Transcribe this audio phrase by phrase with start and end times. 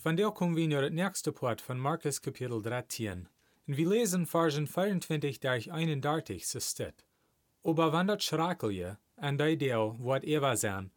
[0.00, 3.26] Von der kommen wir naar het nächste Part von Markus Kapitel 13.
[3.66, 7.04] Und wir lesen Versen 24 durch 31 so steht.
[7.64, 10.92] Aber wenn das schrakelje, an die Deel wat Eva zijn,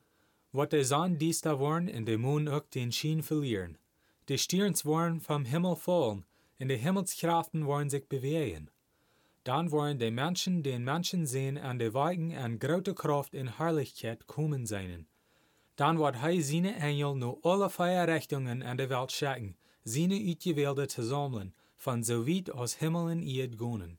[0.51, 3.77] wat de zon diesta worden en de moon ook den schien verlieren.
[4.25, 6.25] De stierns worden vom Himmel fallen,
[6.59, 8.69] en de Himmelskraften worden sich bewegen.
[9.43, 14.27] Dann worden de Menschen den Menschen sehen an de Wegen an grote Kraft in Herrlichkeit
[14.27, 15.07] kommen seinen.
[15.75, 20.87] Dann wird hij seine Engel nu alle vier Richtungen an der Welt schicken, seine Utgewählte
[20.87, 23.97] zu sammeln, von so weit aus Himmel und Erd gonen.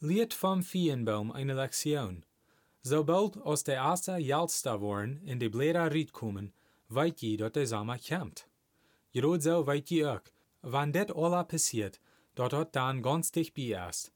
[0.00, 2.24] Lied vom Feenbaum eine Lektion.
[2.82, 6.52] Sobald aus der erste Jalsta worden in die Blätter kommen,
[6.88, 8.46] weit je dat der Sommer kommt.
[9.12, 10.22] Gerade so weit je auch,
[10.62, 12.00] wann det alle passiert,
[12.34, 14.12] dat hat dann ganz dicht bei ist.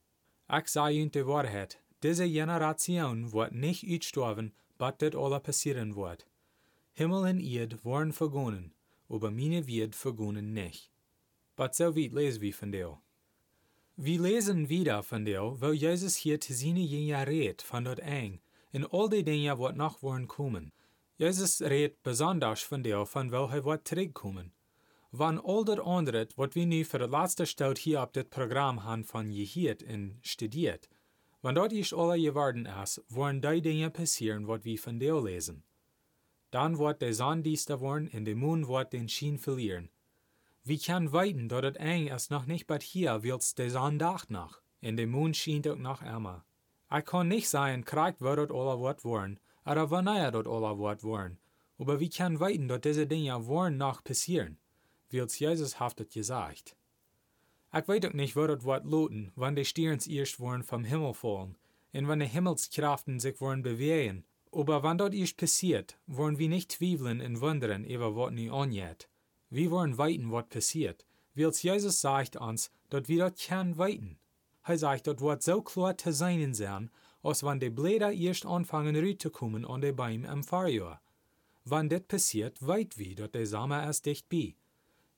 [0.49, 6.25] Ich sage Ihnen die Wahrheit, diese Generation wird nicht uitsterben, bis das alle passieren wird.
[6.93, 8.73] Himmel und Erd worden vergonnen,
[9.09, 10.91] aber meine wird vergonnen nicht.
[11.55, 13.01] But so weit lesen wir von dir.
[13.97, 18.39] Wir lesen wieder von dir, wo Jesus hier zu seinen Jünger redet von dort eng,
[18.71, 20.71] in all die Dinge, wat noch worden kommen.
[21.17, 24.53] Jesus redet besonders von dir, von wo er wird zurückkommen.
[25.13, 28.85] Van all dat andere, wat wir nu für de laatste stout hier op dit Programm
[28.85, 30.87] han von gehört und studiert,
[31.41, 35.63] wann dort ist alle geworden ist, worden die Dinge passieren, wat wir von dir lesen.
[36.51, 39.89] Dann wird der diester worden und der Mond wird den Schien verlieren.
[40.63, 44.29] Wie kann weiten, dort het eng ist noch nicht bad hier, wills der Sonne dacht
[44.29, 46.45] noch, und der Mond schien auch noch immer.
[46.95, 51.03] Ich kann nicht sagen, kriegt wird dort alle Wort worden, oder wann dort alle Wort
[51.03, 51.39] worden.
[51.79, 54.59] Aber wie kann weiten, dort diese Dinge worden noch passieren,
[55.09, 56.75] wills Jesus haftet gesagt.
[57.73, 61.15] Ich weiß auch nicht, wo dort Wort loten, wann die Stirns erst worden vom Himmel
[61.15, 61.55] fallen,
[61.93, 66.71] und wann die Himmelskraften sich wollen bewegen, aber wann dort erst passiert, wollen wir nicht
[66.71, 69.09] zweifeln und wundern über was nie anjet.
[69.49, 74.17] Wir wollen weiten, was passiert, wills Jesus sagt uns, dort wir dort kann weiten.
[74.63, 76.89] Er sagt, dort wird so klar zu sein sein,
[77.23, 81.01] als wenn die Blätter erst anfangen rüberzukommen an die Bäume im Vorjahr.
[81.63, 84.55] Wenn das passiert, weit wir, dort der Sommer erst dicht bei.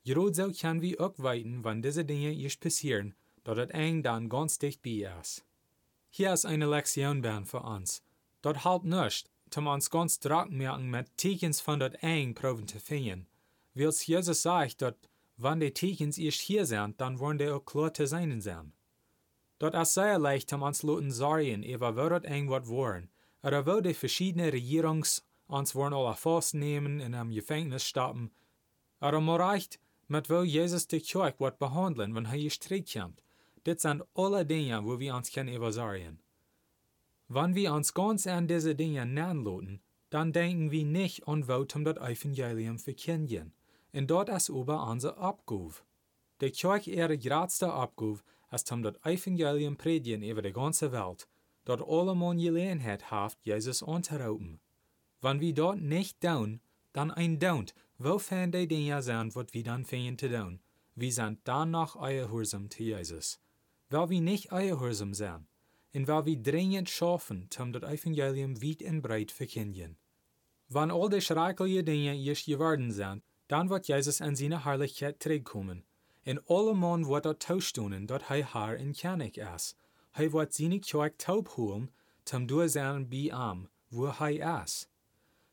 [0.05, 4.29] Gerade so können wir auch weiten, wenn diese Dinge erst passieren, dort das eng dann
[4.29, 5.45] ganz dicht bei ist.
[6.09, 8.03] Hier ist eine Lektion für uns.
[8.43, 12.79] Dort halt nicht, um uns ganz drack merken mit Tekens von dort eng proben zu
[12.79, 13.25] finden.
[13.73, 17.93] Wils Jesus sagt, dort, wenn die Tekens erst hier sind, dann wollen die auch klar
[17.93, 18.73] zu sein sein.
[19.59, 23.09] Dort ist sehr leicht, um uns Leuten sorgen, über wo dort eng wird worden,
[23.41, 28.31] oder wo die verschiedenen Regierungs uns wollen alle festnehmen und am Gefängnis stoppen,
[28.99, 33.23] oder man reicht, mit wo Jesus die Kirche wird behandeln, wenn er hier zurückkommt.
[33.63, 36.19] Das sind alle Dinge, wo wir uns können übersorgen.
[37.28, 41.84] Wenn wir uns ganz an diese Dinge nanloten, dann denken wir nicht an wo um
[41.85, 43.53] das Evangelium verkündigen.
[43.94, 45.73] Und dort ist über unser Abgabe.
[46.41, 48.19] Die Kirche ihre größte Abgabe
[48.51, 51.28] ist um das Evangelium predigen über die ganze Welt,
[51.66, 54.59] dort alle Mann Gelegenheit haft, Jesus anzurufen.
[55.22, 56.59] Wenn wir dort nicht tun,
[56.91, 60.59] dann ein Don't, wofern die Dinge sind, was wir dann fingen zu tun.
[60.95, 63.39] Wir sind dann noch eierhursam zu Jesus.
[63.89, 65.47] Weil wir nicht eierhursam sind,
[65.93, 69.97] und weil wir dringend schaffen, um das Evangelium weit und breit verkündigen.
[70.69, 75.83] Wenn all die schrecklichen Dinge erst geworden sind, dann wird Jesus in seine Herrlichkeit zurückkommen.
[76.23, 79.77] In alle Mann wird er taustunen, dort hij haar in König ist.
[80.11, 81.91] Hij wird seine Kirche taub holen,
[82.25, 84.89] zum du sein bei ihm, wo hij ist.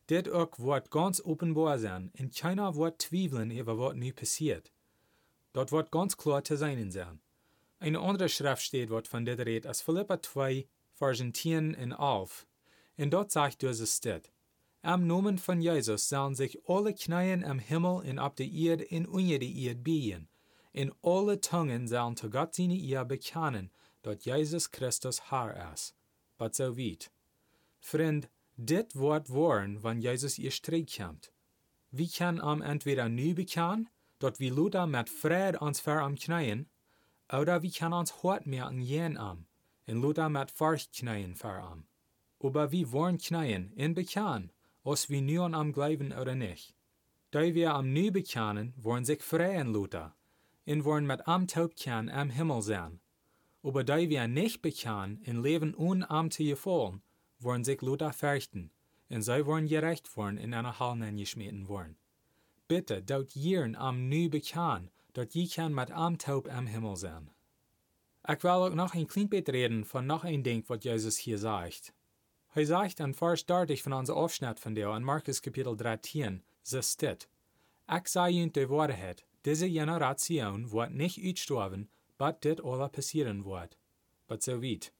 [0.07, 4.73] Dit ook wird ganz offenbar sein, und keiner wird zweifeln über was nu passiert.
[5.53, 7.21] Dort wird ganz klar zu sein sein.
[7.81, 12.47] Eine andere Schrift steht, wat von dit redet, als Philippa 2, Versen 10 und 11.
[12.99, 14.31] Und dort sagt Jesus steht,
[14.83, 19.07] Am Namen von Jesus sollen sich alle Kneien am Himmel und auf der Erde und
[19.07, 20.29] unter der Erde biegen.
[20.73, 23.71] In alle Zungen sollen zu Gott seine Ehe bekennen,
[24.03, 25.95] dass Jesus Christus Herr ist.
[26.37, 27.11] But so weit.
[27.81, 28.29] Freund,
[28.59, 31.33] dit wird worden, wenn Jesus ihr Streit kommt.
[31.91, 33.89] Wie kann am entweder nu bekennen,
[34.19, 36.69] dass wir Luther mit Fried uns ver am Kneien,
[37.33, 39.47] oder wie kann uns hart merken jen am,
[39.87, 41.85] und Luther mit Furcht Kneien ver am.
[42.43, 44.51] Aber wie wollen Kneien in bekennen,
[44.83, 46.75] os wir nu am Glauben oder nicht.
[47.31, 50.15] Da wir am nu bekennen, wollen sich freien Luther,
[50.65, 53.01] in worden mit am Taubkern am Himmel sein.
[53.63, 57.03] Aber da wir nicht bekannt in Leben unarm zu gefallen,
[57.39, 58.71] wollen sich Luther fürchten,
[59.09, 61.97] und sie wollen gerecht worden in einer Hallen geschmieden worden.
[62.69, 67.31] Bitte, dort jieren am nu bekannt, dort je kan mit am Taub am Himmel sein.
[68.27, 71.39] Ich will auch noch ein klein bisschen reden von noch ein Ding, was Jesus hier
[71.39, 71.93] sagt.
[72.55, 76.83] Er sagt an Vers 30 von unserem Aufschnitt von der in Markus Kapitel 13, so
[76.83, 77.29] steht,
[77.87, 81.89] Ich sage Ihnen die Wahrheit, diese Generation wird nicht utstorben,
[82.19, 83.77] but dit alle passieren wird.
[84.27, 84.93] But so weit.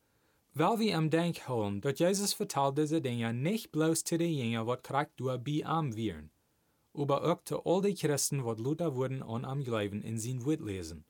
[0.53, 4.83] Weil wir am Denk holen, dass Jesus vertelt diese Dinge nicht bloß zu denjenigen, was
[4.83, 6.31] krank durch bei am wären,
[6.95, 11.05] aber zu all die Christen, was Luther wurden an am Glauben in sein Wort lesen.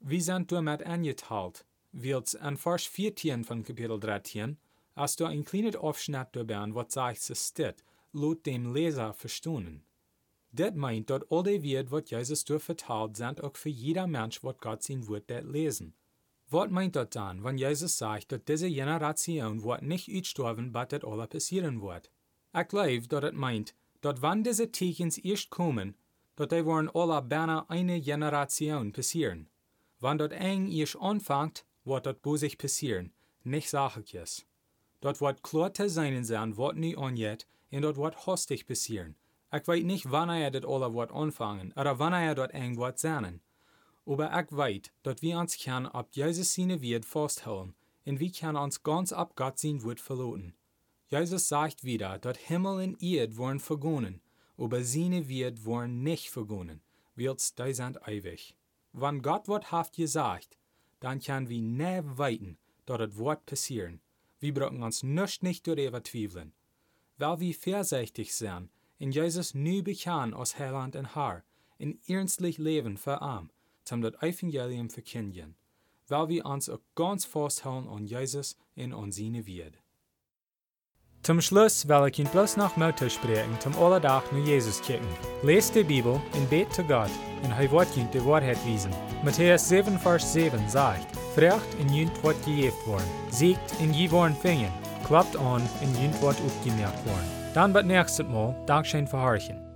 [0.00, 4.56] Wir sind damit angeteilt, wird's an Vers 14 von Kapitel 13,
[4.94, 9.84] als du ein kleines Aufschnitt dabei, was sagt, es steht, laut dem Leser verstehen.
[10.52, 14.42] Das meint, dass all die Wort, was Jesus durch verteilt, sind auch für jeder Mensch,
[14.42, 15.94] was Gott sein Wort lesen.
[16.50, 21.04] Was meint das dann, wenn Jesus sagt, dass diese Generation wird nicht utstorben, bis das
[21.04, 22.10] alle passieren wird?
[22.58, 25.94] Ich glaube, dass es meint, dass wenn diese Tekens erst kommen,
[26.38, 29.48] die wollen alle beinahe eine Generation passieren.
[30.00, 33.12] Wenn das eng erst anfängt, wird bei sich passieren,
[33.42, 34.46] nicht Sachenkes.
[35.00, 39.16] Das wird klar zu sein sein, was nie angeht, und das wird hastig passieren.
[39.52, 42.98] Ich weiß nicht, wann er das alle wird anfangen, oder wann er das eng wird
[42.98, 43.40] sein.
[44.06, 47.74] Aber ich weiß, dass wir uns kann ab Jesus seine Wort festhalten,
[48.06, 50.54] und wir können uns ganz ab Gott sein Wort verloten.
[51.10, 54.20] Jesus sagt wieder, dass Himmel und Erd wollen vergonnen,
[54.58, 56.82] aber seine Wort wollen nicht vergonnen,
[57.14, 58.54] wird's sind ewig.
[58.92, 60.58] Wenn Gott wat haft gesagt,
[61.00, 64.00] dann kann wir nie weiten, dass das Wort passieren.
[64.38, 66.52] Wir brauchen uns nicht nicht darüber zweifeln.
[67.16, 71.42] Weil wir vorsichtig sind, in Jesus nu bekannt als Heiland und Herr,
[71.78, 73.50] in ernstlich leben für arm,
[73.84, 75.56] zum das Evangelium verkündigen,
[76.08, 78.58] weil wir uns auch ganz festhalten an Jesus
[78.92, 79.78] an seine Wort.
[81.22, 85.06] Zum Schluss will ich Ihnen bloß noch Motto sprechen, zum Allerdach nur Jesus kicken.
[85.42, 87.10] Lest die Bibel und bet zu Gott,
[87.42, 88.92] und er wird Ihnen die Wahrheit wiesen.
[89.22, 94.36] Matthäus 7, Vers 7 sagt, Frecht in jünt wird gejeft worden, siegt in je worden
[94.40, 94.72] fingen,
[95.06, 97.30] klappt an in jünt wird aufgemerkt worden.
[97.52, 99.67] Dann wird nächstes Mal Dankeschön für Horchen.